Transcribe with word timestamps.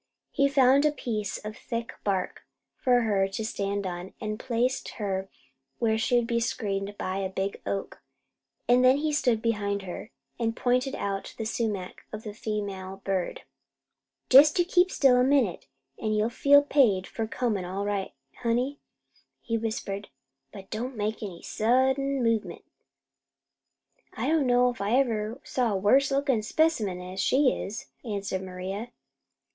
He 0.31 0.47
found 0.49 0.83
a 0.83 0.91
piece 0.91 1.37
of 1.45 1.55
thick 1.55 1.93
bark 2.03 2.41
for 2.75 3.01
her 3.01 3.27
to 3.27 3.45
stand 3.45 3.85
on, 3.85 4.15
and 4.19 4.39
placed 4.39 4.89
her 4.97 5.29
where 5.77 5.95
she 5.99 6.15
would 6.15 6.25
be 6.25 6.39
screened 6.39 6.97
by 6.97 7.17
a 7.17 7.29
big 7.29 7.61
oak. 7.67 8.01
Then 8.67 8.83
he 8.97 9.13
stood 9.13 9.43
behind 9.43 9.83
her 9.83 10.09
and 10.39 10.55
pointed 10.55 10.95
out 10.95 11.35
the 11.37 11.45
sumac 11.45 12.01
and 12.11 12.19
the 12.23 12.33
female 12.33 13.03
bird. 13.05 13.41
"Jest 14.27 14.57
you 14.57 14.65
keep 14.65 14.89
still 14.89 15.17
a 15.17 15.23
minute, 15.23 15.67
an' 16.01 16.13
you'll 16.13 16.31
feel 16.31 16.63
paid 16.63 17.05
for 17.05 17.27
comin' 17.27 17.63
all 17.63 17.85
right, 17.85 18.13
honey," 18.37 18.79
he 19.39 19.55
whispered, 19.55 20.09
"but 20.51 20.71
don't 20.71 20.97
make 20.97 21.21
any 21.21 21.43
sudden 21.43 22.23
movement." 22.23 22.65
"I 24.13 24.27
don't 24.29 24.47
know 24.47 24.71
as 24.73 24.81
I 24.81 24.93
ever 24.93 25.39
saw 25.43 25.73
a 25.73 25.77
worse 25.77 26.09
lookin' 26.09 26.41
specimen 26.41 26.99
'an 26.99 27.17
she 27.17 27.51
is," 27.51 27.85
answered 28.03 28.41
Maria. 28.41 28.89